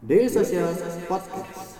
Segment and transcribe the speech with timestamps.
[0.00, 0.72] Daily Social
[1.04, 1.76] Podcast.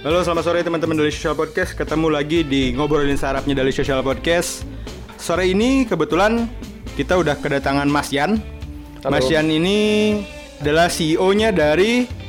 [0.00, 4.64] Halo selamat sore teman-teman dari Social Podcast Ketemu lagi di Ngobrolin Sarapnya dari Social Podcast
[5.20, 6.48] Sore ini kebetulan
[6.96, 8.40] kita udah kedatangan Mas Yan
[9.04, 9.12] Halo.
[9.12, 9.78] Mas Yan ini
[10.64, 12.21] adalah CEO-nya dari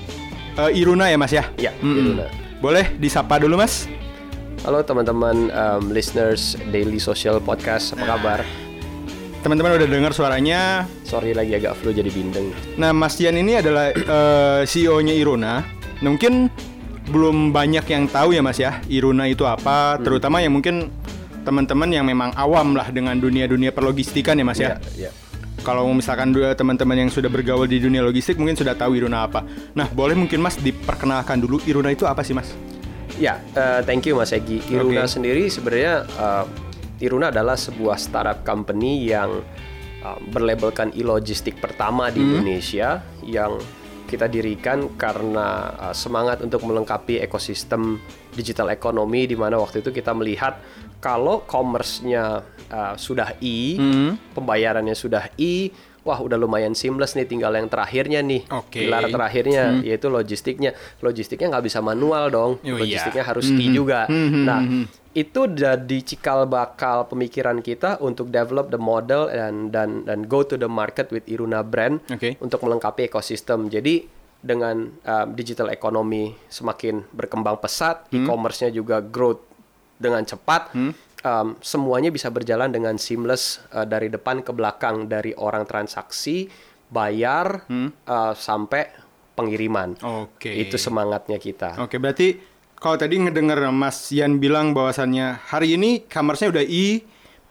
[0.57, 1.43] eh, Iruna ya Mas ya?
[1.57, 1.97] Ya, Mm-mm.
[1.97, 2.25] Iruna.
[2.61, 3.89] Boleh disapa dulu Mas?
[4.63, 8.39] Halo teman-teman um, listeners Daily Social Podcast, apa kabar?
[9.43, 12.55] Teman-teman udah dengar suaranya Sorry lagi agak flu jadi bindeng.
[12.79, 15.59] Nah Mas Yan ini adalah eh, CEO-nya Iruna
[15.99, 16.47] Nah, Mungkin
[17.11, 20.07] belum banyak yang tahu ya Mas ya Iruna itu apa Hmm.
[20.07, 20.87] Terutama yang mungkin
[21.43, 25.11] teman-teman yang memang awam lah dengan dunia-dunia perlogistikan ya Mas ya ya.
[25.63, 29.47] Kalau misalkan dua teman-teman yang sudah bergaul di dunia logistik mungkin sudah tahu Iruna apa.
[29.71, 32.51] Nah, boleh mungkin Mas diperkenalkan dulu Iruna itu apa sih Mas?
[33.15, 34.59] Ya, eh, thank you Mas Egi.
[34.67, 35.15] Iruna Oke.
[35.15, 36.45] sendiri sebenarnya eh,
[37.07, 39.39] Iruna adalah sebuah startup company yang
[40.03, 43.55] eh, berlabelkan e-logistik pertama di Indonesia yang
[44.13, 48.03] kita dirikan karena eh, semangat untuk melengkapi ekosistem
[48.35, 50.59] digital ekonomi di mana waktu itu kita melihat
[51.03, 52.39] kalau commerce-nya
[52.71, 53.75] eh, sudah e,
[54.31, 55.67] pembayarannya sudah e,
[56.07, 58.47] wah udah lumayan seamless nih tinggal yang terakhirnya nih.
[58.47, 58.87] Oke.
[58.87, 60.71] Pilar terakhirnya yaitu logistiknya.
[61.03, 62.51] Logistiknya nggak bisa manual dong.
[62.63, 62.79] Oh, iya.
[62.79, 64.07] Logistiknya harus e juga.
[64.11, 64.63] Nah,
[65.13, 70.55] itu jadi cikal bakal pemikiran kita untuk develop the model dan dan dan go to
[70.55, 72.39] the market with Iruna brand Oke.
[72.39, 73.69] untuk melengkapi ekosistem.
[73.69, 79.52] Jadi dengan um, digital economy semakin berkembang pesat, e-commerce-nya juga growth
[80.03, 85.63] dengan cepat, um, semuanya bisa berjalan dengan seamless uh, dari depan ke belakang dari orang
[85.63, 86.51] transaksi,
[86.91, 88.91] bayar uh, sampai
[89.33, 89.97] pengiriman.
[90.03, 90.51] Oke.
[90.51, 91.81] Itu semangatnya kita.
[91.81, 92.37] Oke, berarti
[92.77, 97.01] kalau tadi ngedengar Mas Yan bilang bahwasannya hari ini commerce-nya udah e,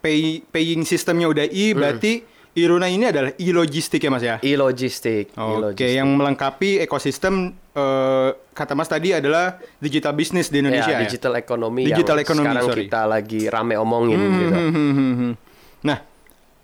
[0.04, 2.12] pay, paying sistemnya udah e, berarti
[2.52, 4.36] Iruna ini adalah e-logistik ya Mas ya?
[4.44, 5.32] E-logistik.
[5.40, 11.08] Oke, yang melengkapi ekosistem eh, kata Mas tadi adalah digital business di Indonesia ya, ya?
[11.08, 12.82] digital economy Digital yang economy, sekarang sorry.
[12.84, 14.52] kita lagi rame omongin gitu.
[14.52, 15.32] Hmm, hmm, hmm, hmm.
[15.80, 15.98] Nah,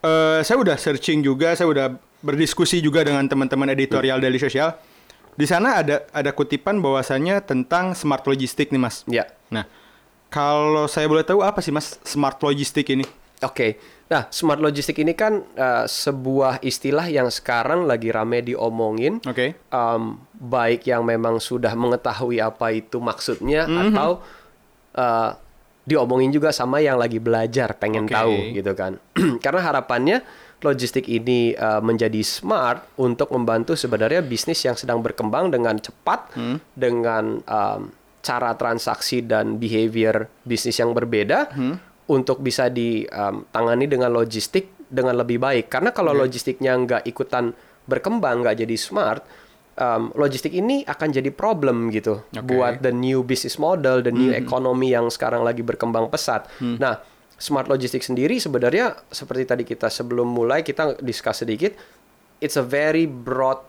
[0.05, 4.77] eh, saya udah searching juga, saya udah berdiskusi juga dengan teman-teman editorial Daily Social.
[5.39, 9.09] Di sana ada ada kutipan bahwasannya tentang smart logistik nih, Mas.
[9.09, 9.25] Ya.
[9.49, 9.65] Nah,
[10.29, 13.09] kalau saya boleh tahu apa sih, Mas, smart logistik ini?
[13.41, 13.81] Oke.
[14.09, 19.21] Nah, smart logistik ini kan uh, sebuah istilah yang sekarang lagi rame diomongin.
[19.23, 19.53] Oke.
[19.69, 23.93] Um, baik yang memang sudah mengetahui apa itu maksudnya Mhm.
[23.93, 24.25] atau
[24.97, 25.31] uh,
[25.85, 28.17] diomongin juga sama yang lagi belajar pengen Oke.
[28.17, 28.97] tahu gitu kan.
[29.45, 30.25] Karena harapannya
[30.59, 36.59] logistik ini uh, menjadi smart untuk membantu sebenarnya bisnis yang sedang berkembang dengan cepat Hmm.
[36.73, 41.77] dengan um, cara transaksi dan behavior bisnis yang berbeda Hmm.
[42.09, 45.69] Untuk bisa ditangani dengan logistik dengan lebih baik.
[45.69, 47.53] Karena kalau logistiknya nggak ikutan
[47.85, 49.23] berkembang, nggak jadi smart,
[49.77, 52.45] um, logistik ini akan jadi problem gitu Oke.
[52.49, 56.49] buat the new business model, the new economy yang sekarang lagi berkembang pesat.
[56.61, 57.01] Nah,
[57.37, 61.77] smart logistik sendiri sebenarnya seperti tadi kita sebelum mulai kita discuss sedikit,
[62.41, 63.61] it's a very broad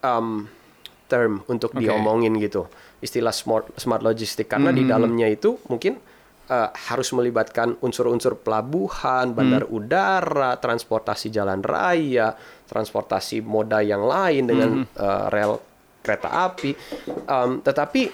[0.00, 0.48] um,
[1.06, 1.84] term untuk Oke.
[1.84, 2.64] diomongin gitu
[3.04, 6.00] istilah smart smart logistik karena di dalamnya itu mungkin
[6.48, 12.36] uh, harus melibatkan unsur-unsur pelabuhan, bandar udara, transportasi jalan raya,
[12.68, 15.60] transportasi moda yang lain dengan uh, rel
[16.04, 16.76] kereta api.
[17.24, 18.12] Um, tetapi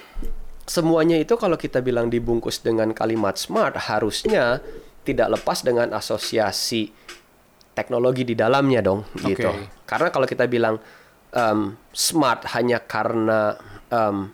[0.63, 4.63] semuanya itu kalau kita bilang dibungkus dengan kalimat smart harusnya
[5.03, 6.87] tidak lepas dengan asosiasi
[7.75, 9.51] teknologi di dalamnya dong gitu.
[9.51, 9.83] Oke.
[9.83, 10.79] Karena kalau kita bilang
[11.35, 13.59] um, smart hanya karena
[13.91, 14.31] um,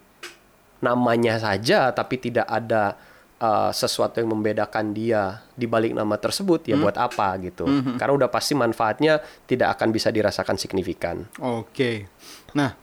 [0.77, 2.93] namanya saja tapi tidak ada
[3.37, 7.65] uh, sesuatu yang membedakan dia di balik nama tersebut ya buat apa gitu.
[7.95, 11.25] Karena udah pasti manfaatnya tidak akan bisa dirasakan signifikan.
[11.37, 12.05] Oke.
[12.53, 12.73] Nah,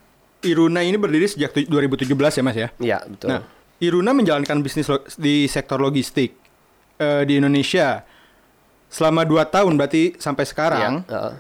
[0.41, 2.05] Iruna ini berdiri sejak tu- 2017
[2.37, 2.69] ya, Mas ya?
[2.77, 3.29] Iya, betul.
[3.31, 3.43] Nah,
[3.77, 4.87] Iruna menjalankan bisnis
[5.17, 6.37] di sektor logistik
[6.95, 8.05] eh, di Indonesia
[8.87, 11.03] selama 2 tahun berarti sampai sekarang.
[11.03, 11.33] Iya, uh,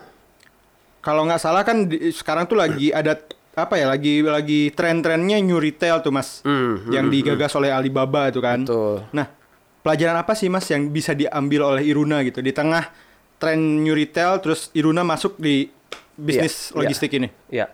[0.98, 3.14] Kalau nggak salah kan di- sekarang tuh lagi ada
[3.54, 8.38] apa ya lagi lagi tren-trennya new retail tuh mas, Hmm, yang digagas oleh Alibaba itu
[8.38, 8.60] kan.
[8.60, 9.06] betul.
[9.10, 9.30] Nah,
[9.80, 12.90] pelajaran apa sih mas yang bisa diambil oleh Iruna gitu di tengah
[13.36, 15.70] tren new retail terus Iruna masuk di
[16.14, 16.78] bisnis Iya, iya.
[16.80, 17.28] logistik ini?
[17.48, 17.66] Ya,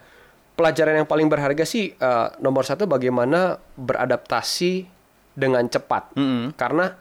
[0.52, 4.84] pelajaran yang paling berharga sih eh, nomor satu bagaimana beradaptasi
[5.32, 6.12] dengan cepat.
[6.12, 6.52] Mm-mm.
[6.54, 6.92] Karena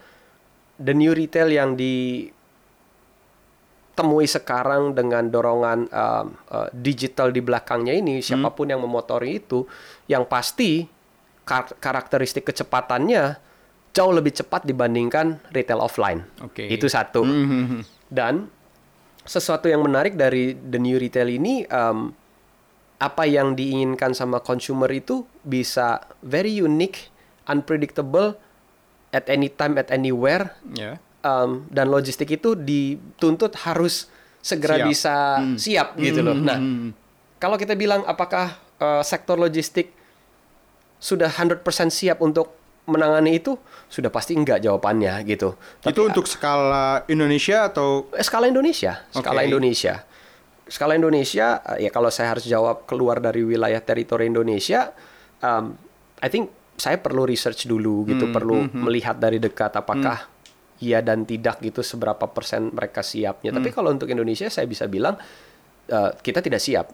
[0.75, 1.75] the new retail yang
[3.99, 9.67] ditemui sekarang dengan dorongan um, uh, digital di belakangnya ini, siapa pun yang memotori itu,
[10.07, 10.87] yang pasti
[11.43, 13.35] kar- karakteristik kecepatannya
[13.91, 16.23] jauh lebih cepat dibandingkan retail offline.
[16.39, 16.71] Oke.
[16.71, 17.27] Itu satu.
[17.27, 17.83] Mhm.
[18.07, 18.47] Dan
[19.27, 22.15] sesuatu yang menarik dari the new retail ini um,
[23.03, 27.11] apa yang diinginkan sama consumer itu bisa very unique,
[27.51, 28.39] unpredictable
[29.11, 31.01] at any time at anywhere Ya.
[31.21, 34.07] Um, dan logistik itu dituntut harus
[34.39, 34.87] segera Siap.
[34.87, 35.15] bisa
[35.59, 36.31] siap gitu loh.
[36.33, 36.95] Nah, Hmm.
[37.37, 39.91] kalau kita bilang apakah uh, sektor logistik
[40.99, 42.51] sudah 100% siap untuk
[42.83, 43.53] menangani itu,
[43.85, 45.53] sudah pasti enggak jawabannya gitu.
[45.85, 49.47] itu untuk skala Indonesia atau Eh, skala Indonesia, skala Oke.
[49.47, 50.03] Indonesia.
[50.65, 54.89] Skala Indonesia, eh, ya kalau saya harus jawab keluar dari wilayah teritori Indonesia,
[55.39, 55.77] um,
[56.19, 60.25] I think saya perlu research dulu gitu, perlu melihat dari dekat apakah
[60.79, 63.51] iya dan tidak gitu seberapa persen mereka siapnya.
[63.55, 65.19] Tapi kalau untuk Indonesia saya bisa bilang
[65.87, 66.87] eh, kita tidak siap.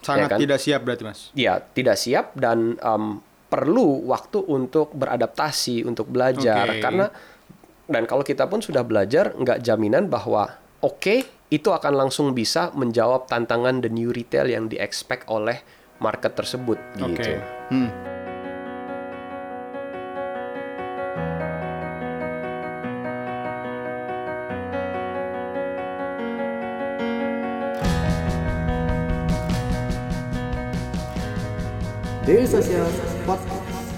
[0.00, 0.38] sangat ya kan?
[0.40, 1.20] tidak siap berarti Mas?
[1.36, 3.20] Ya, tidak siap dan um,
[3.52, 6.72] perlu waktu untuk beradaptasi, untuk belajar.
[6.72, 6.80] Oke.
[6.80, 7.12] Karena
[7.84, 13.26] dan kalau kita pun sudah belajar, nggak jaminan bahwa oke itu akan langsung bisa menjawab
[13.26, 15.60] tantangan the new retail yang di-expect oleh
[16.00, 17.18] market tersebut Oke.
[17.18, 17.30] gitu.
[17.74, 17.90] Hmm.
[32.30, 32.86] Daily Social
[33.26, 33.90] Podcast.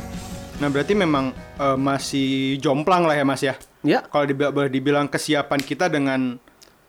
[0.56, 3.61] Nah, berarti memang eh, masih jomplang lah ya Mas ya.
[3.84, 6.40] Ya, Kalau dibilang, boleh dibilang kesiapan kita dengan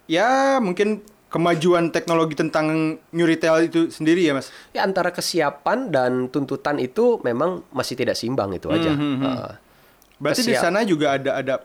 [0.08, 4.56] ya mungkin kemajuan teknologi tentang new retail itu sendiri ya Mas.
[4.72, 8.96] ya antara kesiapan dan tuntutan itu memang masih tidak seimbang itu aja.
[8.96, 9.52] Uh,
[10.24, 11.56] Berarti di Kesiap- sana juga ada ada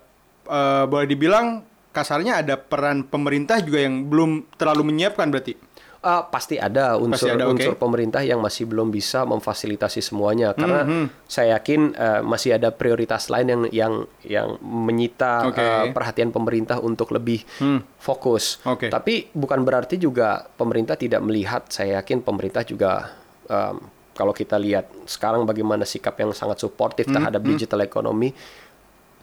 [0.51, 1.63] eh, boleh dibilang
[1.95, 5.55] kasarnya ada peran pemerintah juga yang belum terlalu menyiapkan berarti.
[5.99, 7.59] Uh, pasti ada unsur Pasti ada, oke.
[7.59, 11.27] unsur pemerintah yang masih belum bisa memfasilitasi semuanya karena Mhm.
[11.27, 15.59] saya yakin uh, masih ada prioritas lain yang yang yang menyita Oke.
[15.59, 17.83] uh, perhatian pemerintah untuk lebih Hmm.
[17.99, 18.63] fokus.
[18.63, 18.87] Oke.
[18.87, 21.67] Tapi bukan berarti juga pemerintah tidak melihat.
[21.67, 23.83] Saya yakin pemerintah juga um,
[24.15, 28.31] kalau kita lihat sekarang bagaimana sikap yang sangat suportif Hmm, terhadap digital ekonomi,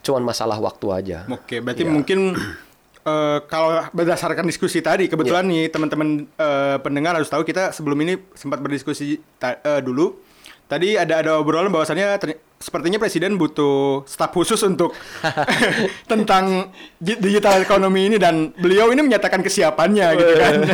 [0.02, 1.18] cuman masalah waktu aja.
[1.26, 1.90] Oke, berarti Ya.
[1.90, 2.36] mungkin
[3.06, 5.50] eh, kalau berdasarkan diskusi tadi, kebetulan Ya.
[5.52, 10.18] nih teman-teman eh, pendengar harus tahu kita sebelum ini sempat berdiskusi ta- eh, dulu.
[10.66, 12.18] Tadi ada ada obrolan bahwasannya
[12.58, 14.90] sepertinya presiden butuh staf khusus untuk
[16.10, 20.54] tentang di- digital ekonomi ini dan beliau ini menyatakan kesiapannya gitu kan.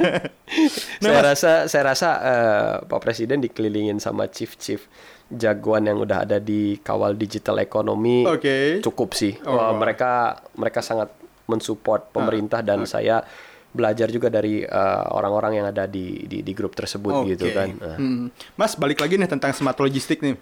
[1.00, 4.84] Nah, saya Mas- rasa saya rasa eh, Pak Presiden dikelilingin sama chief-chief
[5.28, 8.80] jagoan yang udah ada di kawal digital ekonomi Oke.
[8.80, 9.40] cukup sih.
[9.42, 9.52] Oh.
[9.52, 10.12] Wah, mereka
[10.52, 11.08] mereka sangat
[11.44, 13.22] mensupport pemerintah dan saya
[13.68, 17.54] belajar juga dari eh, orang-orang yang ada di, di di grup tersebut gitu Oke.
[17.54, 17.68] kan.
[17.72, 18.26] Nah, Hmm.
[18.54, 20.36] Mas balik lagi nih tentang smart logistik nih.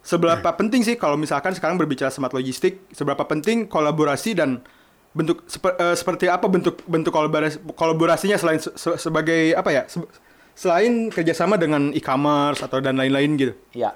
[0.00, 4.64] Seberapa penting sih kalau misalkan sekarang berbicara smart logistik, seberapa penting kolaborasi dan
[5.10, 9.82] bentuk sepe- eh, seperti apa bentuk bentuk kolaborasi kolaborasinya selain se- se- sebagai apa ya?
[9.84, 10.08] se-
[10.50, 13.52] selain kerjasama dengan e-commerce atau dan lain-lain gitu.
[13.72, 13.92] Ya.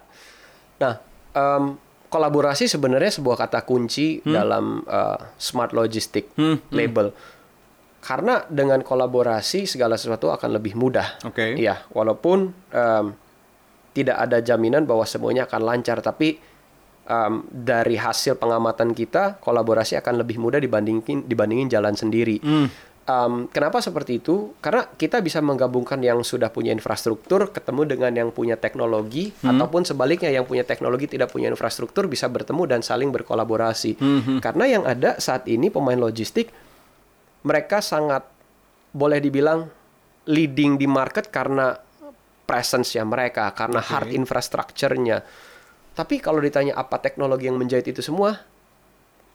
[0.76, 1.00] Nah,
[1.30, 1.76] em,
[2.14, 7.10] kolaborasi sebenarnya sebuah kata kunci dalam eh, smart logistic Hmm, label.
[7.98, 11.18] Karena dengan kolaborasi segala sesuatu akan lebih mudah.
[11.26, 11.56] Oke.
[11.58, 13.06] Iya, walaupun em,
[13.96, 16.36] tidak ada jaminan bahwa semuanya akan lancar, tapi
[17.08, 22.38] em, dari hasil pengamatan kita, kolaborasi akan lebih mudah dibandingin dibandingin jalan sendiri.
[22.44, 22.68] Hmm.
[23.04, 24.56] Um, kenapa seperti itu?
[24.64, 30.32] Karena kita bisa menggabungkan yang sudah punya infrastruktur ketemu dengan yang punya teknologi ataupun sebaliknya
[30.32, 34.00] yang punya teknologi tidak punya infrastruktur bisa bertemu dan saling berkolaborasi.
[34.40, 36.48] Karena yang ada saat ini pemain logistik
[37.44, 38.24] mereka sangat
[38.96, 39.68] boleh dibilang
[40.24, 41.76] leading di market karena
[42.48, 45.20] presence-nya mereka, karena hard infrastructure-nya.
[45.92, 48.32] Tapi kalau ditanya apa teknologi yang menjahit itu semua,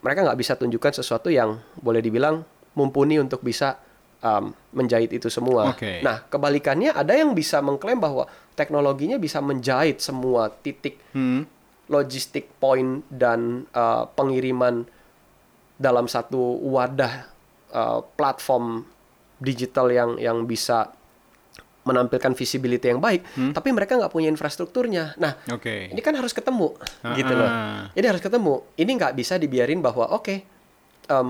[0.02, 2.42] mereka nggak bisa tunjukkan sesuatu yang boleh dibilang
[2.74, 3.78] mumpuni untuk bisa
[4.20, 5.72] um, menjahit itu semua.
[5.72, 6.02] Oke.
[6.02, 11.48] Nah, kebalikannya ada yang bisa mengklaim bahwa teknologinya bisa menjahit semua titik Hmm.
[11.88, 14.86] logistik point dan uh, pengiriman
[15.74, 16.38] dalam satu
[16.70, 17.26] wadah
[17.72, 18.86] uh, platform
[19.40, 20.94] digital yang yang bisa
[21.80, 25.18] menampilkan visibility yang baik, tapi mereka nggak punya infrastrukturnya.
[25.18, 25.90] Nah, Oke.
[25.90, 27.50] ini kan harus ketemu, Ah, gitu loh.
[27.50, 27.90] ah.
[27.98, 28.62] Jadi harus ketemu.
[28.78, 30.36] Ini nggak bisa dibiarin bahwa oke,
[31.10, 31.28] em,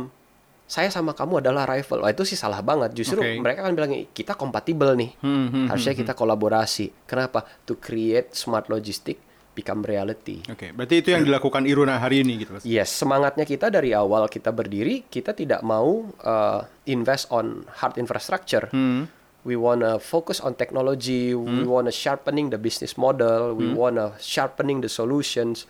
[0.70, 2.06] saya sama kamu adalah rival.
[2.06, 2.94] Wah itu sih salah banget.
[2.94, 3.42] Justru Oke.
[3.42, 5.18] mereka kan bilang kita kompatibel nih.
[5.18, 7.10] Hmm, hmm, Harusnya kita kolaborasi.
[7.10, 7.42] Kenapa?
[7.66, 9.18] To create smart logistic
[9.58, 10.46] become reality.
[10.46, 12.64] Oke, berarti itu yang dilakukan Iruna hari ini gitu, Mas.
[12.64, 18.70] Yes, semangatnya kita dari awal kita berdiri, kita tidak mau uh, invest on hard infrastructure.
[18.70, 19.10] Hmm.
[19.42, 21.34] We wanna focus on technology.
[21.34, 23.58] We wanna sharpening the business model.
[23.58, 25.66] We wanna sharpening the solutions.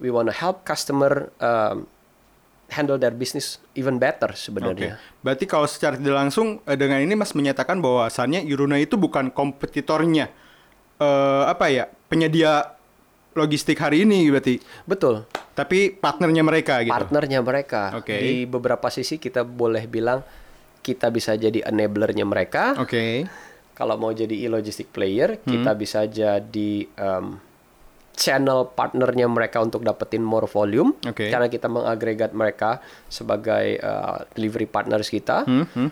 [0.00, 1.86] we wanna help customer um,
[2.68, 5.00] handle their business even better sebenarnya.
[5.24, 10.28] Berarti kalau secara tidak langsung eh, dengan ini Mas menyatakan bahwasannya Iruna itu bukan kompetitornya
[10.98, 11.86] eh apa ya?
[12.08, 12.74] penyedia
[13.32, 14.58] logistik hari ini berarti.
[14.84, 15.28] Betul.
[15.54, 16.90] Tapi partnernya mereka gitu.
[16.90, 17.94] Partnernya mereka.
[17.94, 18.16] Oke.
[18.16, 20.24] Di beberapa sisi kita boleh bilang
[20.80, 22.74] kita bisa jadi enablernya mereka.
[22.80, 23.28] Oke.
[23.76, 25.78] Kalau mau jadi e-logistic player, kita Hmm.
[25.78, 27.38] bisa jadi um,
[28.18, 30.98] channel partnernya mereka untuk dapetin more volume.
[31.06, 31.30] Oke.
[31.30, 35.46] Karena kita mengagregat mereka sebagai uh, delivery partners kita.
[35.46, 35.90] Hmm, hmm.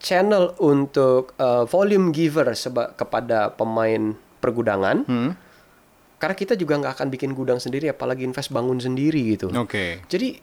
[0.00, 5.02] Channel untuk uh, volume giver seba- kepada pemain pergudangan.
[5.04, 5.34] Hmm.
[6.22, 9.50] Karena kita juga nggak akan bikin gudang sendiri, apalagi invest bangun sendiri gitu.
[9.50, 10.06] Oke.
[10.06, 10.38] Jadi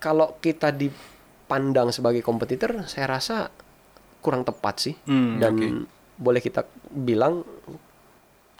[0.00, 3.52] kalau kita dipandang sebagai kompetitor, saya rasa
[4.24, 4.94] kurang tepat sih.
[5.04, 5.68] Hmm, Dan oke.
[6.16, 7.44] boleh kita bilang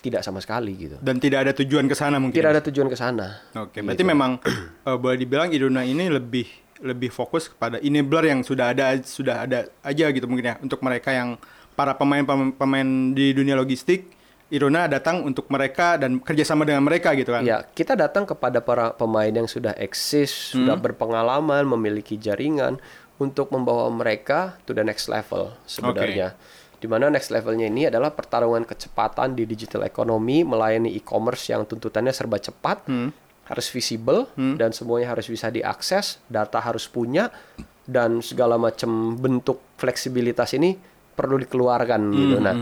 [0.01, 0.97] tidak sama sekali gitu.
[0.99, 2.37] Dan tidak ada tujuan ke sana mungkin.
[2.37, 3.45] Tidak ada tujuan ke sana.
[3.57, 4.41] Oke, berarti memang
[4.89, 6.49] eh, boleh dibilang Iruna ini lebih
[6.81, 11.13] lebih fokus kepada enabler yang sudah ada sudah ada aja gitu mungkin ya untuk mereka
[11.13, 11.37] yang
[11.77, 14.09] para pemain pemain, pemain di dunia logistik
[14.51, 17.47] Iruna datang untuk mereka dan kerjasama dengan mereka gitu kan?
[17.47, 20.67] Ya, kita datang kepada para pemain yang sudah eksis, Hmm.
[20.67, 22.83] sudah berpengalaman, memiliki jaringan
[23.23, 26.35] untuk membawa mereka to the next level sebenarnya.
[26.35, 32.09] Di mana next levelnya ini adalah pertarungan kecepatan di digital economy, melayani e-commerce yang tuntutannya
[32.11, 33.11] serba cepat, Hmm.
[33.45, 37.35] harus visible dan semuanya harus bisa diakses, data harus punya
[37.83, 40.79] dan segala macam bentuk fleksibilitas ini
[41.13, 42.39] perlu dikeluarkan gitu.
[42.39, 42.55] Nah,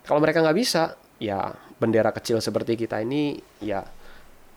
[0.00, 3.82] kalau mereka nggak bisa, ya bendera kecil seperti kita ini ya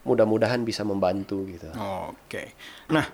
[0.02, 1.66] mudah-mudahan bisa membantu gitu.
[2.08, 2.54] Oke.
[2.88, 3.06] Nah,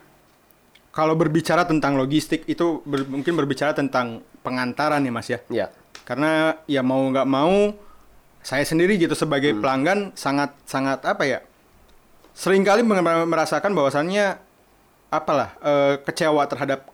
[0.89, 5.39] kalau berbicara tentang logistik itu ber- mungkin berbicara tentang pengantaran ya Mas ya.
[5.49, 5.67] Ya,
[6.09, 7.77] Karena ya mau nggak mau
[8.41, 11.39] saya sendiri gitu sebagai pelanggan sangat sangat apa ya
[12.33, 14.41] sering kali mer- merasakan bahwasannya
[15.13, 16.89] apalah eh, kecewa terhadap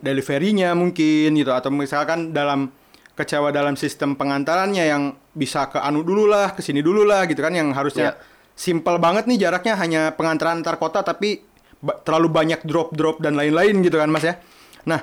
[0.00, 1.52] deliverynya mungkin gitu.
[1.52, 2.72] Atau misalkan dalam
[3.12, 7.40] kecewa dalam sistem pengantarannya yang bisa ke anu dulu lah ke sini dulu lah gitu
[7.40, 8.20] kan yang harusnya Iya.
[8.56, 11.40] simple banget nih jaraknya hanya pengantaran antar kota tapi
[11.80, 14.36] ba- terlalu banyak drop drop dan lain-lain gitu kan mas ya.
[14.84, 15.00] Nah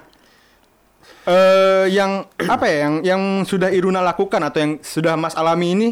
[1.23, 5.89] eh yang apa ya yang yang sudah Iruna lakukan atau yang sudah Mas alami ini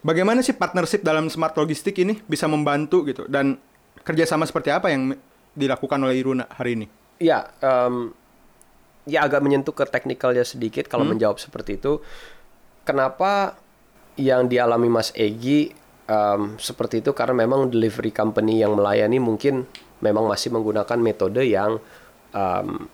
[0.00, 3.60] bagaimana sih partnership dalam smart logistik ini bisa membantu gitu dan
[4.06, 5.12] kerjasama seperti apa yang
[5.56, 6.86] dilakukan oleh Iruna hari ini?
[7.20, 8.12] ya, em,
[9.08, 12.00] ya agak menyentuh ke teknikalnya sedikit kalau menjawab seperti itu.
[12.86, 13.58] Kenapa
[14.16, 15.72] yang dialami Mas Egi
[16.06, 19.66] em, seperti itu karena memang delivery company yang melayani mungkin
[20.00, 21.80] memang masih menggunakan metode yang
[22.30, 22.88] em,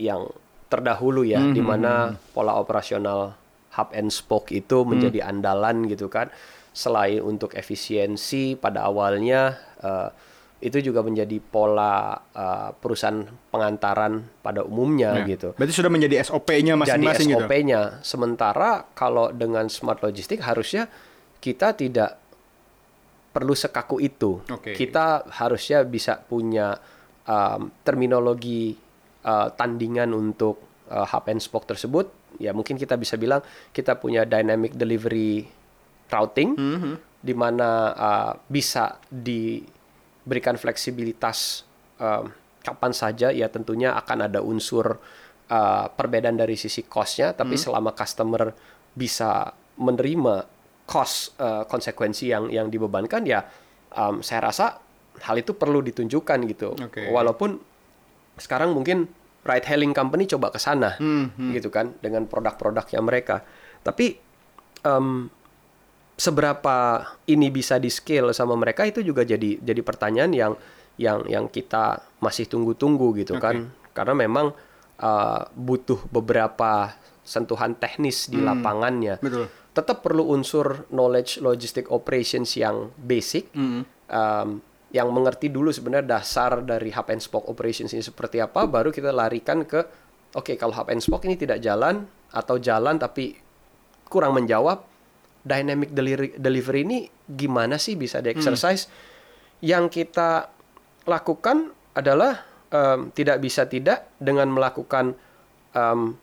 [0.00, 0.24] yang
[0.70, 3.34] terdahulu ya, di mana pola operasional
[3.74, 6.30] hub and spoke itu menjadi andalan gitu kan.
[6.70, 10.08] Selain untuk efisiensi pada awalnya eh,
[10.60, 15.26] itu juga menjadi pola eh, perusahaan pengantaran pada umumnya Ya.
[15.26, 17.42] gitu Berarti sudah menjadi SOP-nya masing-masing gitu.
[17.42, 17.80] SOP-nya.
[18.06, 20.86] Sementara kalau dengan smart logistik harusnya
[21.42, 22.20] kita tidak
[23.30, 24.42] perlu sekaku itu.
[24.46, 24.74] Oke.
[24.74, 26.76] Kita harusnya bisa punya
[27.24, 28.74] um, terminologi
[29.24, 32.08] uh, tandingan untuk uh, hub and spoke tersebut.
[32.38, 33.42] Ya mungkin kita bisa bilang
[33.74, 35.44] kita punya dynamic delivery
[36.10, 36.94] routing Mhm.
[37.20, 41.62] di mana uh, bisa diberikan fleksibilitas
[42.00, 44.98] um, kapan saja ya tentunya akan ada unsur
[45.48, 48.52] uh, perbedaan dari sisi cost-nya tapi selama customer
[48.92, 50.44] bisa menerima
[50.84, 53.40] cost uh, konsekuensi yang yang dibebankan ya
[53.94, 54.82] um, saya rasa
[55.24, 57.08] hal itu perlu ditunjukkan gitu Oke.
[57.08, 57.69] walaupun
[58.40, 59.06] sekarang mungkin
[59.40, 60.96] ride hailing company coba ke sana
[61.52, 63.44] gitu kan dengan produk-produknya mereka
[63.80, 64.16] tapi
[64.82, 65.28] em,
[66.16, 66.76] seberapa
[67.24, 70.52] ini bisa di scale sama mereka itu juga jadi jadi pertanyaan yang
[71.00, 73.44] yang yang kita masih tunggu-tunggu gitu Oke.
[73.44, 73.56] kan
[73.96, 74.52] karena memang
[75.00, 76.92] uh, butuh beberapa
[77.24, 79.48] sentuhan teknis di lapangannya Betul.
[79.72, 83.80] tetap perlu unsur knowledge logistic operations yang basic Mhm.
[84.12, 84.48] um,
[84.90, 89.14] yang mengerti dulu sebenarnya dasar dari hub and spoke operations ini seperti apa baru kita
[89.14, 89.80] larikan ke
[90.34, 93.38] oke kalau hub and spoke ini tidak jalan atau jalan tapi
[94.10, 94.82] kurang menjawab
[95.40, 98.90] dynamic delivery, delivery ini gimana sih bisa di exercise?
[99.64, 100.50] Yang kita
[101.08, 105.16] lakukan adalah em, tidak bisa tidak dengan melakukan
[105.72, 106.16] em,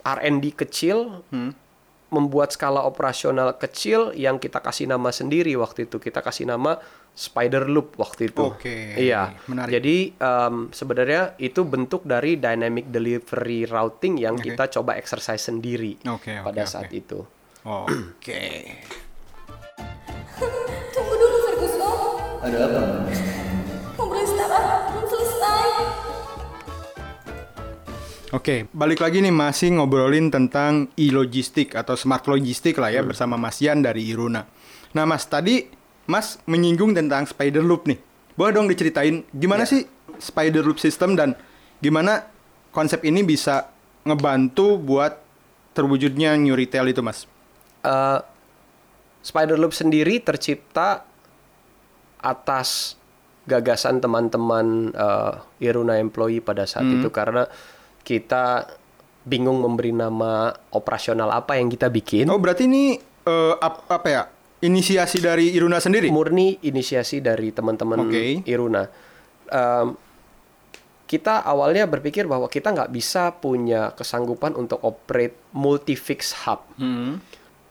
[0.00, 1.52] R&D kecil Hmm.
[2.10, 6.02] membuat skala operasional kecil yang kita kasih nama sendiri waktu itu.
[6.02, 6.80] Kita kasih nama
[7.12, 8.42] spider loop waktu itu.
[8.42, 9.36] Oke, Iya.
[9.44, 9.72] menarik.
[9.76, 14.50] Jadi em, sebenarnya itu bentuk dari dynamic delivery routing yang Oke.
[14.50, 16.70] kita coba exercise sendiri Oke, oke, pada oke.
[16.70, 17.20] saat itu.
[17.60, 18.42] Oke.
[20.90, 21.96] Tunggu dulu Ferguson.
[22.40, 22.80] Ada apa?
[23.94, 25.68] Ngobrol startup belum selesai.
[28.30, 33.58] Oke, balik lagi nih masih ngobrolin tentang e-logistik atau smart logistik lah ya bersama Mas
[33.58, 34.46] Yan dari Iruna.
[34.94, 35.66] Nah Mas, tadi
[36.10, 38.02] Mas menyinggung tentang spider loop nih.
[38.34, 39.86] Boleh dong diceritain gimana sih
[40.18, 41.38] spider loop system dan
[41.78, 42.26] gimana
[42.74, 43.70] konsep ini bisa
[44.02, 45.22] ngebantu buat
[45.70, 47.30] terwujudnya new retail itu Mas?
[47.80, 48.18] Eh,
[49.20, 51.04] Spider Loop sendiri tercipta
[52.20, 52.96] atas
[53.48, 57.48] gagasan teman-teman eh, Iruna employee pada saat itu karena
[58.00, 58.68] kita
[59.24, 62.28] bingung memberi nama operasional apa yang kita bikin.
[62.32, 64.22] Oh berarti ini eh, ap- apa ya?
[64.60, 66.12] Inisiasi dari Iruna sendiri?
[66.12, 68.44] Murni inisiasi dari teman-teman Oke.
[68.44, 68.84] Iruna.
[69.48, 69.96] Em,
[71.08, 76.60] kita awalnya berpikir bahwa kita nggak bisa punya kesanggupan untuk operate multi fix hub.
[76.76, 77.18] Hmm.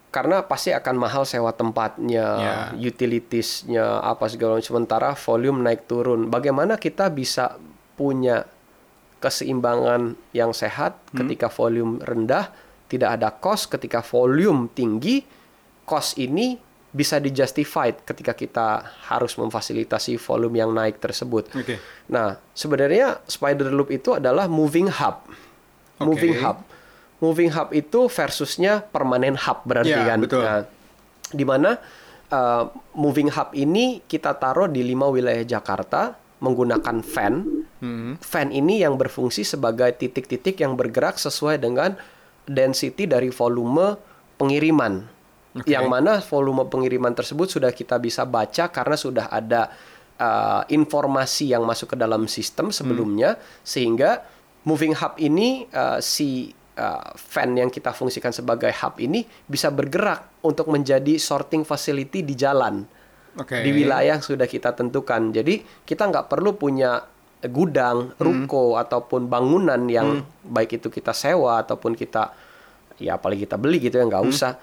[0.10, 2.56] karena pasti akan mahal sewa tempatnya, Ya.
[2.74, 4.66] utilitiesnya, apa segala macam.
[4.82, 6.34] Sementara volume naik turun.
[6.34, 7.62] Bagaimana kita bisa
[7.94, 8.42] punya
[9.22, 12.50] keseimbangan yang sehat ketika volume rendah,
[12.90, 15.22] tidak ada cost ketika volume tinggi,
[15.86, 16.58] cost ini
[16.90, 21.46] bisa dijustified ketika kita harus memfasilitasi volume yang naik tersebut.
[21.54, 21.78] Oke.
[22.10, 25.22] Nah, sebenarnya spider loop itu adalah moving hub.
[26.02, 26.42] Moving Oke.
[26.42, 26.58] hub.
[27.22, 30.20] Moving hub itu versusnya permanent hub berarti Ya, kan.
[30.24, 30.42] betul.
[30.42, 30.66] Nah,
[31.30, 31.78] di mana
[32.34, 32.64] uh,
[32.98, 37.46] moving hub ini kita taruh di lima wilayah Jakarta menggunakan fan.
[37.84, 38.18] Hmm.
[38.18, 42.00] Fan ini yang berfungsi sebagai titik-titik yang bergerak sesuai dengan
[42.50, 43.94] density dari volume
[44.42, 45.19] pengiriman.
[45.60, 45.70] Oke.
[45.70, 49.70] Yang mana volume pengiriman tersebut sudah kita bisa baca karena sudah ada
[50.20, 54.24] uh, informasi yang masuk ke dalam sistem sebelumnya sehingga
[54.64, 60.44] moving hub ini uh, si uh, fan yang kita fungsikan sebagai hub ini bisa bergerak
[60.44, 62.84] untuk menjadi sorting facility di jalan
[63.40, 63.64] Oke.
[63.64, 65.32] di wilayah yang sudah kita tentukan.
[65.32, 67.00] Jadi kita nggak perlu punya
[67.48, 72.36] gudang, ruko ataupun bangunan yang baik itu kita sewa ataupun kita
[73.00, 74.54] ya apalagi kita beli gitu ya nggak usah.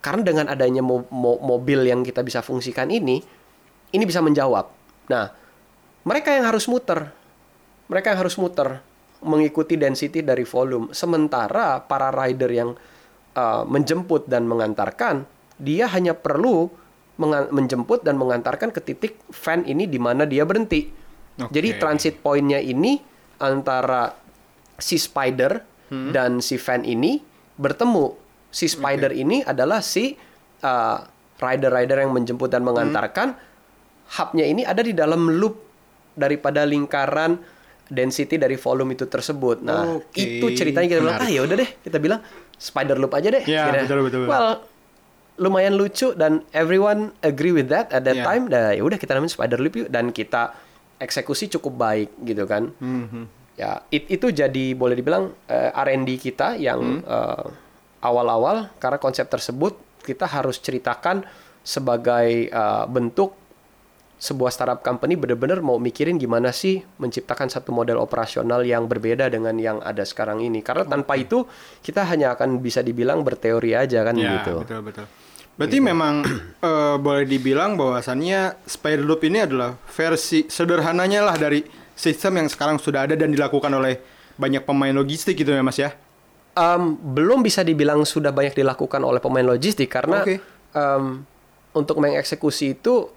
[0.00, 3.18] Karena dengan adanya mo- mo- mobil yang kita bisa fungsikan ini,
[3.90, 4.70] ini bisa menjawab.
[5.10, 5.30] Nah,
[6.06, 7.10] mereka yang harus muter,
[7.90, 8.78] mereka yang harus muter
[9.24, 10.94] mengikuti density dari volume.
[10.94, 12.70] Sementara para rider yang
[13.34, 15.26] uh, menjemput dan mengantarkan,
[15.58, 16.68] dia hanya perlu
[17.50, 20.84] menjemput dan mengantarkan ke titik fan ini di mana dia berhenti.
[21.40, 21.48] Oke.
[21.48, 23.00] Jadi transit point-nya ini
[23.40, 24.12] antara
[24.76, 25.64] si spider
[26.12, 27.22] dan si fan ini
[27.56, 28.25] bertemu.
[28.56, 30.16] Si spider ini adalah si
[30.62, 30.98] uh,
[31.36, 33.36] rider-rider yang menjemput dan mengantarkan.
[34.08, 35.60] Hubnya ini ada di dalam loop
[36.16, 37.36] daripada lingkaran
[37.86, 39.60] density dari volume itu tersebut.
[39.60, 40.16] Nah, Oke.
[40.16, 42.24] itu ceritanya kita bilang, ah ya udah deh, kita bilang
[42.56, 43.44] spider loop aja deh.
[43.44, 43.84] Ya, Gitu.
[43.84, 44.30] betul, betul, betul.
[44.30, 44.48] Well,
[45.36, 48.24] lumayan lucu dan everyone agree with that at that Ya.
[48.24, 48.48] time.
[48.48, 50.56] Nah, ya udah kita namain spider loop yuk dan kita
[50.96, 52.72] eksekusi cukup baik gitu kan.
[52.72, 53.22] Mhm.
[53.54, 57.04] Ya, it- itu jadi boleh dibilang eh, R&D kita yang Hmm.
[57.04, 57.44] eh,
[58.06, 61.26] awal-awal karena konsep tersebut kita harus ceritakan
[61.60, 63.34] sebagai eh, bentuk
[64.16, 69.52] sebuah startup company benar-benar mau mikirin gimana sih menciptakan satu model operasional yang berbeda dengan
[69.60, 70.64] yang ada sekarang ini.
[70.64, 71.44] Karena tanpa itu
[71.84, 74.64] kita hanya akan bisa dibilang berteori aja kan Ya, gitu.
[74.64, 75.04] betul betul.
[75.56, 76.24] Berarti memang
[76.64, 81.60] eh, boleh dibilang bahwasannya spider loop ini adalah versi sederhananya lah dari
[81.92, 84.00] sistem yang sekarang sudah ada dan dilakukan oleh
[84.36, 85.92] banyak pemain logistik gitu ya Mas ya.
[86.56, 90.40] Em, belum bisa dibilang sudah banyak dilakukan oleh pemain logistik karena Oke.
[90.72, 91.04] em,
[91.76, 93.12] untuk mengeksekusi itu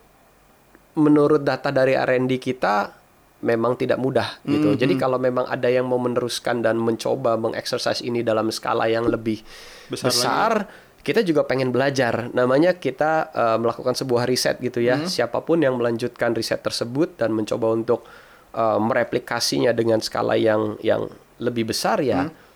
[0.99, 2.91] menurut data dari R&D kita
[3.39, 4.75] memang tidak mudah gitu.
[4.75, 9.08] Hmm, Jadi kalau memang ada yang mau meneruskan dan mencoba mengeksersis ini dalam skala yang
[9.08, 9.39] lebih
[9.88, 10.52] Besar besar,
[10.99, 12.28] kita juga pengen belajar.
[12.36, 14.99] Namanya kita eh, melakukan sebuah riset gitu ya.
[14.99, 15.08] Hmm.
[15.08, 18.04] Siapa pun yang melanjutkan riset tersebut dan mencoba untuk
[18.52, 21.08] eh, mereplikasinya dengan skala yang yang
[21.39, 22.49] lebih besar ya, Hmm.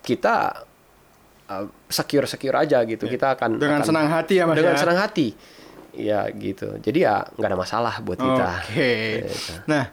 [0.00, 0.64] Kita
[1.88, 3.08] secure secure aja gitu.
[3.08, 3.60] Kita akan Ya.
[3.60, 4.80] Dengan akan- senang hati ya Mas dengan ya.
[4.80, 5.28] senang hati.
[5.96, 6.76] Ya gitu.
[6.78, 8.48] Jadi ya nggak ada masalah buat kita.
[8.68, 8.92] Oke.
[9.24, 9.52] Gitu.
[9.66, 9.88] Nah,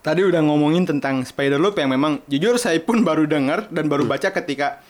[0.00, 4.02] tadi udah ngomongin tentang spider loop yang memang jujur saya pun baru dengar dan baru
[4.04, 4.12] Hmm.
[4.12, 4.80] baca ketika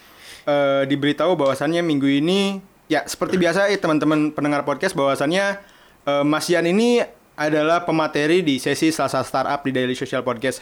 [0.42, 2.58] eh, diberitahu bahwasannya minggu ini
[2.90, 5.54] ya seperti biasa ya teman-teman pendengar podcast bahwasannya
[6.02, 6.98] eh, Mas Yan ini
[7.34, 10.58] adalah pemateri di sesi Selasa Startup di Daily Social Podcast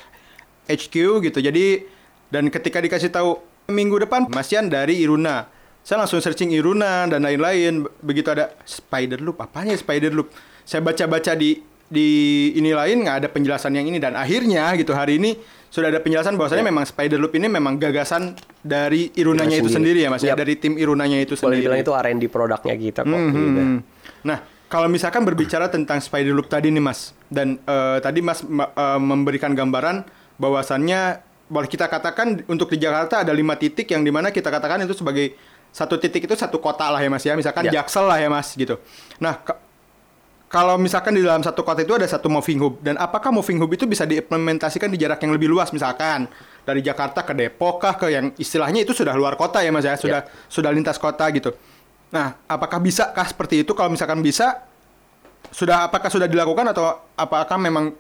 [0.67, 0.93] HQ
[1.25, 1.39] gitu.
[1.41, 1.81] Jadi
[2.31, 5.47] dan ketika dikasih tahu minggu depan Mas Yan dari Iruna.
[5.81, 7.83] Saya langsung searching Iruna dan lain-lain.
[7.99, 10.29] Begitu ada spider loop, apanya spider loop?
[10.61, 12.09] Saya baca-baca di di
[12.55, 15.35] ini lain nggak ada penjelasan yang ini dan akhirnya gitu hari ini
[15.67, 19.75] sudah ada penjelasan bahwasanya memang spider loop ini memang gagasan dari Irunanya Iruna itu sendiri.
[19.75, 21.59] sendiri ya Mas ya dari tim Irunanya itu Boleh sendiri.
[21.61, 23.11] dibilang itu R&D produknya kita kok.
[23.11, 23.63] Hmm, gitu.
[24.23, 28.71] Nah, kalau misalkan berbicara tentang spider loop tadi nih Mas, dan eh, tadi Mas ma-
[28.71, 34.15] eh, memberikan gambaran bahwasannya boleh kita katakan untuk di Jakarta ada lima titik yang di
[34.15, 35.35] mana kita katakan itu sebagai
[35.71, 37.83] satu titik itu satu kota lah ya Mas ya, misalkan Ya.
[37.83, 38.79] Jaksel lah ya Mas gitu.
[39.19, 39.59] Nah ka-
[40.51, 43.71] kalau misalkan di dalam satu kota itu ada satu moving hub dan apakah moving hub
[43.71, 46.27] itu bisa diimplementasikan di jarak yang lebih luas misalkan
[46.67, 49.95] dari Jakarta ke Depok kah ke yang istilahnya itu sudah luar kota ya Mas ya,
[49.95, 51.55] sudah sudah lintas kota gitu.
[52.11, 53.71] Nah, apakah bisa kah seperti itu?
[53.71, 54.67] Kalau misalkan bisa,
[55.55, 57.95] sudah apakah sudah dilakukan atau apakah memang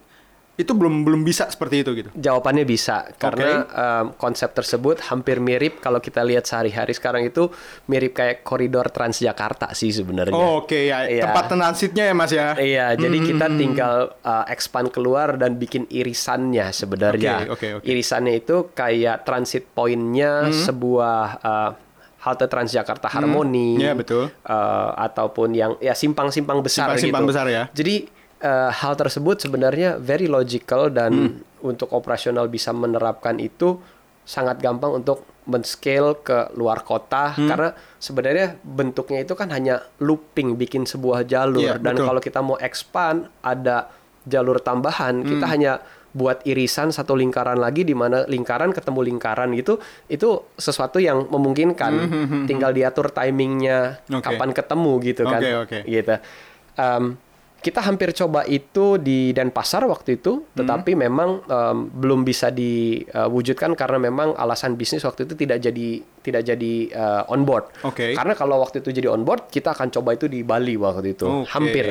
[0.61, 2.09] itu belum belum bisa seperti itu gitu?
[2.13, 7.49] Jawabannya bisa karena em, konsep tersebut hampir mirip kalau kita lihat sehari-hari sekarang itu
[7.87, 10.37] mirip kayak koridor Transjakarta sih sebenarnya.
[10.37, 11.25] Oh, oke ya, Iya.
[11.25, 12.49] tempat transitnya ya Mas ya.
[12.55, 17.49] Iya, jadi Hmm, kita hmm, tinggal uh, expand keluar dan bikin irisannya sebenarnya.
[17.49, 17.85] Oke, oke, oke.
[17.87, 21.71] Irisannya itu kayak transit point-nya sebuah uh,
[22.21, 23.81] halte Transjakarta Harmoni.
[23.81, 24.29] Iya, betul.
[24.29, 27.31] uh, ataupun yang ya simpang-simpang besar Simpang-simpang gitu.
[27.33, 27.63] besar ya.
[27.73, 31.33] Jadi uh, hal tersebut sebenarnya very logical dan Hmm.
[31.63, 33.77] untuk operasional bisa menerapkan itu
[34.23, 37.49] sangat gampang untuk men-scale ke luar kota Hmm.
[37.49, 42.07] karena sebenarnya bentuknya itu kan hanya looping bikin sebuah jalur Iya, dan betul.
[42.07, 43.91] kalau kita mau expand ada
[44.23, 45.53] jalur tambahan kita Hmm.
[45.53, 45.73] hanya
[46.11, 51.93] buat irisan satu lingkaran lagi di mana lingkaran ketemu lingkaran gitu itu sesuatu yang memungkinkan
[52.47, 54.27] tinggal diatur timingnya Hmm, Oke.
[54.29, 55.79] kapan ketemu gitu kan Oke, oke.
[55.85, 56.15] gitu
[56.77, 57.15] Em,
[57.61, 60.49] kita hampir coba itu di Denpasar waktu itu, Hmm.
[60.57, 65.89] tetapi memang em, belum bisa diwujudkan karena memang alasan bisnis waktu itu tidak jadi
[66.21, 67.69] tidak jadi eh, on board.
[67.85, 68.13] Oke.
[68.13, 71.29] Karena kalau waktu itu jadi on board, kita akan coba itu di Bali waktu itu,
[71.45, 71.53] Oke.
[71.53, 71.85] hampir.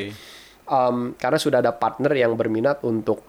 [0.65, 3.21] Em, karena sudah ada partner yang berminat untuk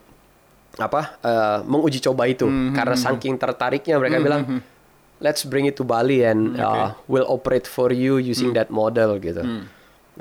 [0.75, 4.43] apa eh, menguji coba itu, Hmm, karena saking tertariknya mereka bilang.
[5.21, 9.21] Let's bring it to Bali and Hmm, uh, we'll operate for you using that model
[9.21, 9.45] gitu.
[9.45, 9.69] Hmm.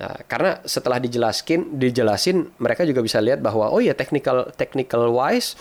[0.01, 5.61] Nah, karena setelah dijelaskin, dijelasin, mereka juga bisa lihat bahwa oh ya technical technical wise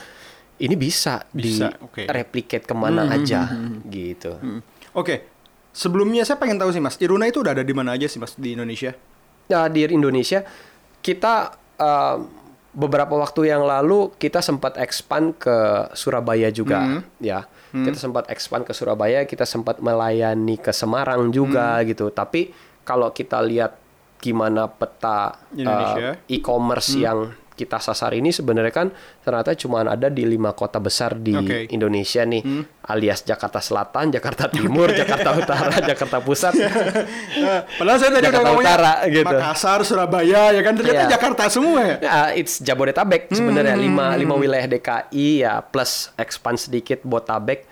[0.63, 2.03] ini bisa, Bisa, di oke.
[2.07, 3.51] replicate ke mana aja
[3.87, 4.39] gitu.
[4.39, 4.63] Hmm.
[4.95, 5.27] Oke.
[5.75, 8.35] Sebelumnya saya pengen tahu sih Mas, Iruna itu udah ada di mana aja sih Mas
[8.35, 8.95] di Indonesia?
[9.51, 10.43] Nah, di Indonesia
[10.99, 12.17] kita uh,
[12.75, 17.47] beberapa waktu yang lalu kita sempat expand ke Surabaya juga, ya.
[17.69, 22.09] Kita sempat expand ke Surabaya, kita sempat melayani ke Semarang juga gitu.
[22.09, 22.49] Tapi
[22.81, 23.77] kalau kita lihat
[24.19, 28.87] gimana peta uh, e-commerce yang kita sasar ini sebenarnya kan
[29.19, 31.67] ternyata cuma ada di lima kota besar di Oke.
[31.75, 32.39] Indonesia nih,
[32.87, 36.53] alias Jakarta Selatan, Jakarta Timur, Jakarta Utara, Jakarta Pusat.
[36.55, 39.35] Nah, padahal saya tadi udah Jakarta ngomongnya Utara, gitu.
[39.35, 41.11] Makassar, Surabaya ya kan ternyata Iya.
[41.19, 41.95] Jakarta semua ya.
[41.99, 47.67] Ya, it's Jabodetabek sebenarnya lima lima wilayah DKI ya plus expand sedikit Botabek.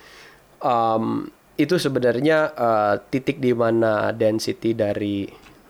[0.59, 5.25] Um, itu sebenarnya uh, titik di mana density dari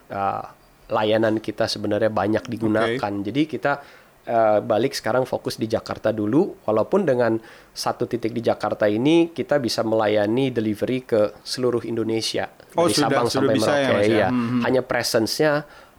[0.09, 0.56] uh,
[0.87, 3.11] layanan kita sebenarnya banyak digunakan.
[3.19, 3.83] Jadi kita
[4.23, 6.63] uh, balik sekarang fokus di Jakarta dulu.
[6.63, 7.35] Walaupun dengan
[7.71, 13.09] satu titik di Jakarta ini kita bisa melayani delivery ke seluruh Indonesia Oh, dari sudah-
[13.09, 14.05] Sabang sudah sampai bisa ya, Merauke.
[14.05, 14.13] Ya?
[14.13, 14.27] Iya.
[14.29, 14.59] Mhm.
[14.61, 15.51] Hanya presence-nya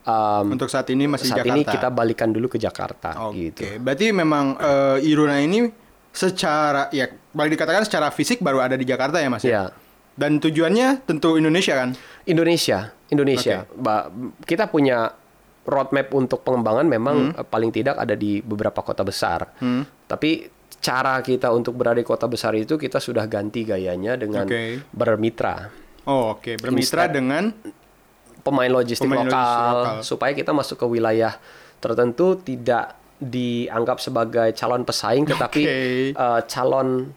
[0.04, 1.54] um, Untuk saat ini masih saat Jakarta.
[1.54, 3.62] ini kita balikan dulu ke Jakarta Oke, gitu.
[3.78, 5.68] berarti memang eh, Iruna ini
[6.08, 9.50] secara ya boleh dikatakan secara fisik baru ada di Jakarta ya Mas ya?
[9.50, 9.64] Ya.
[10.18, 11.94] Dan tujuannya tentu Indonesia kan?
[12.26, 13.64] Indonesia, Indonesia.
[13.70, 14.08] Ba-
[14.42, 15.12] kita punya
[15.64, 17.44] roadmap untuk pengembangan memang Hmm.
[17.44, 19.52] paling tidak ada di beberapa kota besar.
[20.04, 24.78] Tapi cara kita untuk berada di kota besar itu kita sudah ganti gayanya dengan Oke.
[24.88, 25.68] bermitra
[26.06, 27.50] Oh, oke, bermitra Instead- dengan
[28.40, 29.96] pemain logistik Pemain lokal, logistik lokal.
[30.02, 31.34] supaya kita masuk ke wilayah
[31.76, 35.76] tertentu tidak dianggap sebagai calon pesaing tetapi Oke.
[36.14, 37.10] eh, calon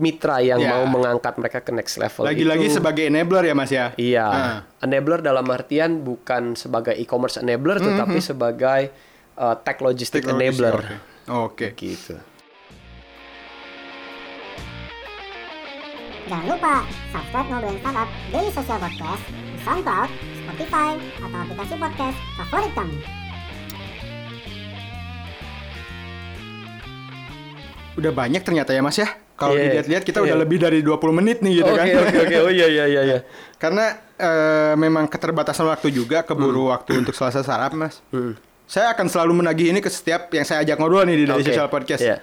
[0.00, 0.72] mitra yang Ya.
[0.72, 3.92] mau mengangkat mereka ke next level lagi-lagi itu sebagai enabler ya Mas ya?
[3.94, 4.58] Iya, Nah.
[4.80, 8.90] enabler dalam artian bukan sebagai e-commerce enabler, tetapi sebagai
[9.36, 10.76] uh, tech logistic Hmm, Teknologi, enabler.
[10.80, 10.96] Oke.
[11.28, 11.66] Oke.
[11.76, 12.16] Gitu.
[16.26, 16.74] Jangan lupa
[17.10, 20.10] subscribe Ngobrolin Startup Daily Social Podcast di SoundCloud,
[20.40, 22.98] Spotify, atau aplikasi podcast favorit kamu.
[27.92, 29.10] Udah banyak ternyata ya Mas ya?
[29.40, 30.26] Kalau Iya, dilihat-lihat kita iya.
[30.28, 31.86] udah lebih dari 20 menit nih gitu Oke kan.
[32.04, 32.36] oke oke.
[32.44, 33.18] Oh iya iya iya iya.
[33.56, 38.04] Karena eh, memang keterbatasan waktu juga keburu waktu untuk selasa sarap Mas.
[38.12, 38.36] Hmm.
[38.68, 41.48] Saya akan selalu menagih ini ke setiap yang saya ajak ngobrol nih di Daily Oke,
[41.50, 42.04] Social Podcast.
[42.04, 42.20] iya.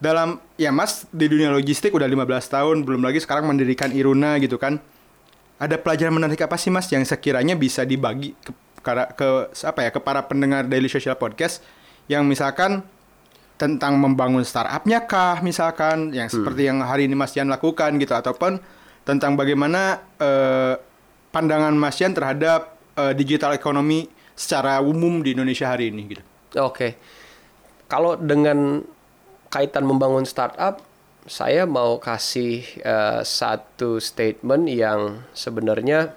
[0.00, 4.56] Dalam ya Mas di dunia logistik udah 15 tahun, belum lagi sekarang mendirikan Iruna gitu
[4.56, 4.80] kan.
[5.54, 8.50] Ada pelajaran menarik apa sih Mas yang sekiranya bisa dibagi ke
[8.80, 9.28] ke, ke
[9.64, 11.62] apa ya ke para pendengar Daily Social Podcast
[12.04, 12.84] yang misalkan
[13.54, 18.58] tentang membangun startupnya kah misalkan yang seperti yang hari ini Mas Yan lakukan gitu ataupun
[19.06, 20.74] tentang bagaimana eh,
[21.30, 26.22] pandangan Mas Yan terhadap eh, digital ekonomi secara umum di Indonesia hari ini gitu.
[26.58, 26.98] Oke.
[27.86, 28.82] Kalau dengan
[29.54, 30.82] kaitan membangun startup,
[31.30, 36.10] saya mau kasih eh, satu statement yang sebenarnya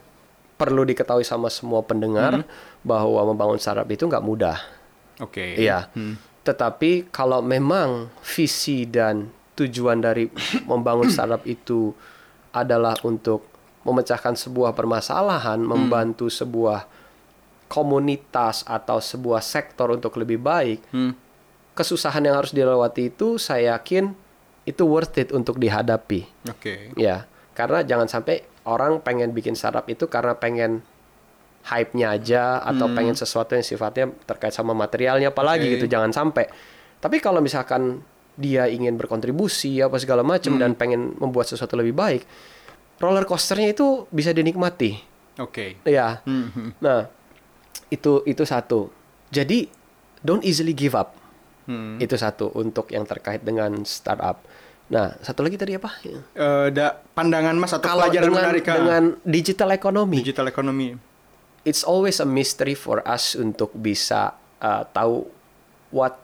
[0.57, 2.41] perlu diketahui sama semua pendengar
[2.81, 4.57] bahwa membangun startup itu nggak mudah.
[5.21, 5.53] Oke.
[5.53, 5.93] Iya.
[6.47, 9.27] Tetapi kalau memang visi dan
[9.59, 10.31] tujuan dari
[10.63, 11.91] membangun startup itu
[12.55, 13.43] adalah untuk
[13.83, 16.87] memecahkan sebuah permasalahan, membantu sebuah
[17.67, 20.79] komunitas atau sebuah sektor untuk lebih baik,
[21.75, 24.15] kesusahan yang harus dilewati itu saya yakin
[24.67, 26.27] itu worth it untuk dihadapi.
[26.51, 26.91] Oke.
[26.99, 30.83] Ya, karena jangan sampai orang pengen bikin startup itu karena pengen
[31.67, 35.73] hype-nya aja atau pengen sesuatu yang sifatnya terkait sama materialnya apalagi Oke.
[35.79, 36.47] gitu jangan sampai.
[36.97, 38.01] Tapi kalau misalkan
[38.39, 42.23] dia ingin berkontribusi apa segala macam dan pengen membuat sesuatu lebih baik,
[43.03, 44.95] roller coasternya itu bisa dinikmati.
[45.43, 45.77] Oke.
[45.83, 46.23] Ya.
[46.23, 46.79] Mhm.
[46.79, 47.11] Nah,
[47.91, 48.89] itu itu satu.
[49.29, 49.67] Jadi
[50.23, 51.13] don't easily give up.
[51.67, 51.99] Hmm.
[51.99, 54.39] Itu satu untuk yang terkait dengan startup.
[54.87, 55.99] Nah, satu lagi tadi apa?
[55.99, 60.95] Eh, da, pandangan Mas atau Kalau pelajaran dengan menarik ah, dengan digital economy, digital ekonomi.
[61.67, 64.31] It's always a mystery for us untuk bisa
[64.63, 65.27] uh, tahu
[65.91, 66.23] what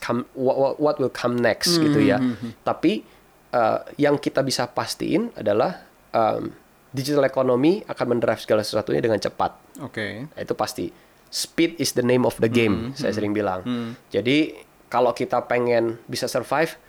[0.00, 2.16] come what, what, will come next Hmm, gitu ya.
[2.64, 3.04] Tapi
[3.52, 5.84] uh, yang kita bisa pastiin adalah
[6.16, 6.52] um,
[6.92, 9.52] digital economy akan mendrive segala sesuatunya dengan cepat.
[9.84, 10.24] Oke.
[10.32, 10.88] Nah, itu pasti.
[11.28, 13.60] Speed is the name of the game, saya sering bilang.
[14.08, 14.56] Jadi
[14.88, 16.80] kalau kita pengen bisa survive,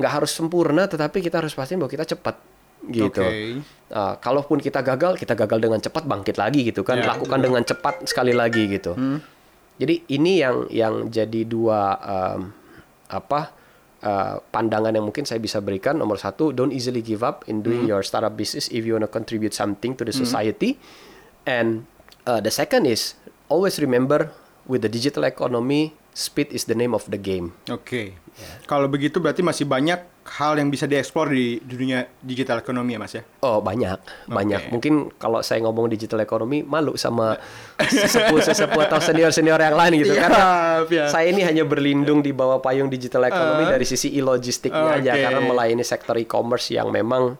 [0.00, 2.40] nggak harus sempurna, tetapi kita harus pastiin bahwa kita cepat,
[2.88, 3.20] gitu.
[3.20, 3.60] Oke.
[3.90, 7.62] Uh, kalaupun kita gagal, kita gagal dengan cepat bangkit lagi gitu kan, Ya, lakukan dengan
[7.66, 8.94] cepat sekali lagi gitu.
[9.80, 12.52] Jadi ini yang yang jadi dua um,
[13.10, 13.50] apa
[14.04, 15.96] uh, pandangan yang mungkin saya bisa berikan.
[15.96, 19.56] Nomor satu, don't easily give up in doing your startup business if you wanna contribute
[19.56, 20.76] something to the society.
[21.48, 21.88] And
[22.28, 23.16] uh, the second is
[23.48, 24.30] always remember
[24.68, 27.56] with the digital economy, speed is the name of the game.
[27.72, 28.14] Oke.
[28.68, 33.12] Kalau begitu berarti masih banyak hal yang bisa dieksplor di dunia digital ekonomi ya Mas
[33.12, 33.22] ya?
[33.40, 34.70] Oh banyak, banyak.
[34.70, 37.34] Mungkin kalau saya ngomong digital economy malu sama
[37.80, 40.44] sesepuh-sesepuh atau senior-senior yang lain gitu Iya, karena
[40.86, 41.04] iya.
[41.08, 43.70] saya ini hanya berlindung di bawah payung digital economy Eh.
[43.72, 45.22] dari sisi e-logistiknya aja Oke.
[45.22, 47.34] karena melayani sektor e-commerce yang memang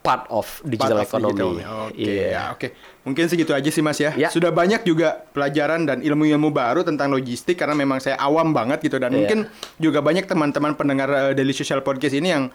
[0.00, 1.36] part of digital Part of economy.
[1.36, 1.52] digital.
[1.86, 2.24] Oke, Iya.
[2.26, 2.66] ya, oke.
[3.02, 4.12] Mungkin segitu aja sih Mas ya.
[4.14, 4.28] Ya.
[4.28, 8.96] Sudah banyak juga pelajaran dan ilmu-ilmu baru tentang logistik karena memang saya awam banget gitu
[8.96, 9.16] dan Iya.
[9.18, 9.38] mungkin
[9.76, 12.48] juga banyak teman-teman pendengar eh, Daily Social Podcast ini yang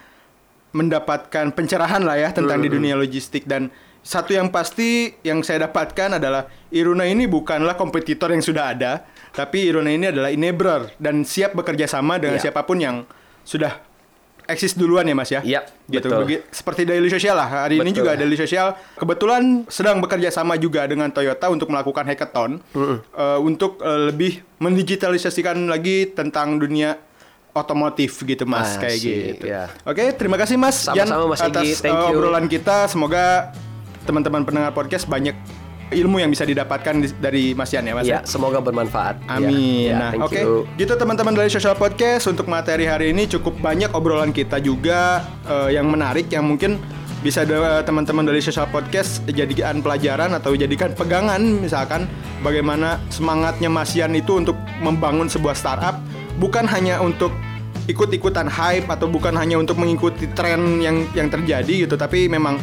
[0.72, 6.18] mendapatkan pencerahan lah ya tentang di dunia logistik dan satu yang pasti yang saya dapatkan
[6.18, 11.54] adalah Iruna ini bukanlah kompetitor yang sudah ada, tapi Iruna ini adalah enabler dan siap
[11.54, 12.50] bekerja sama dengan Iya.
[12.50, 13.02] siapa pun yang
[13.42, 13.82] sudah
[14.46, 15.42] eksis duluan ya Mas ya.
[15.42, 16.06] Iya, gitu.
[16.08, 16.20] betul.
[16.24, 17.50] Begi- seperti Daily Social lah.
[17.66, 18.00] Hari ini Betul.
[18.02, 23.82] juga Daily Social kebetulan sedang bekerja sama juga dengan Toyota untuk melakukan hackathon eh, untuk
[23.82, 26.96] eh, lebih mendigitalisasikan lagi tentang dunia
[27.52, 29.46] otomotif gitu Mas Ah, kayak gitu.
[29.48, 29.72] ya.
[29.82, 31.68] Oke, terima kasih Mas Jan Sama-sama, Mas atas.
[31.80, 32.14] Thank eh, you.
[32.14, 32.86] obrolan kita.
[32.86, 33.56] Semoga
[34.04, 35.34] teman-teman pendengar podcast banyak
[35.94, 38.06] ilmu yang bisa didapatkan di- dari Mas Jan ya Mas.
[38.06, 38.20] Ya, ya?
[38.26, 39.22] semoga bermanfaat.
[39.26, 39.90] Ya, Amin.
[39.92, 40.34] ya, nah, oke.
[40.34, 40.66] you.
[40.78, 45.78] Gitu teman-teman dari Social Podcast untuk materi hari ini cukup banyak obrolan kita juga eh,
[45.78, 46.82] yang menarik yang mungkin
[47.26, 47.42] bisa
[47.82, 52.06] teman-teman dari Social Podcast jadikan pelajaran atau jadikan pegangan misalkan
[52.46, 55.98] bagaimana semangatnya Mas Yan itu untuk membangun sebuah startup
[56.38, 57.34] bukan hanya untuk
[57.90, 62.62] ikut-ikutan hype atau bukan hanya untuk mengikuti tren yang yang terjadi gitu tapi memang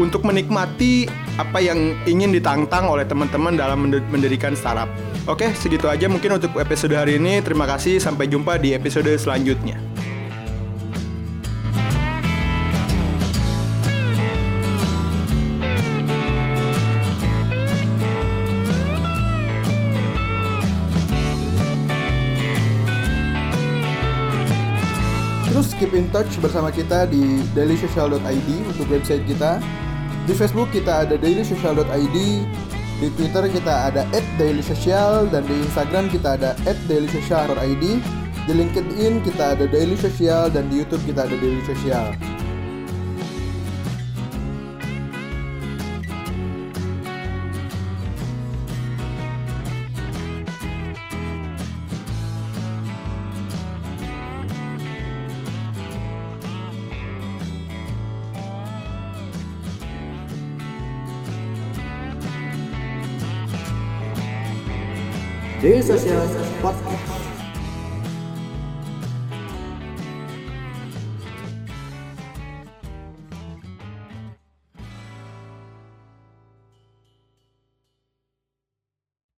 [0.00, 1.04] untuk menikmati
[1.40, 4.92] apa yang ingin ditantang oleh teman-teman dalam mendirikan startup.
[5.24, 7.40] Oke, segitu aja mungkin untuk episode hari ini.
[7.40, 9.80] Terima kasih, sampai jumpa di episode selanjutnya.
[25.50, 29.60] Terus keep in touch bersama kita di dailysocial.id untuk website kita.
[30.30, 32.16] Di Facebook kita ada dailysocial.id,
[33.02, 34.06] di Twitter kita ada
[34.38, 36.54] @dailysocial dan di Instagram kita ada
[36.86, 37.84] @dailysocial.id.
[38.46, 42.14] Di LinkedIn kita ada Daily Social dan di YouTube kita ada Daily Social.
[65.60, 66.39] Daily Social Podcast.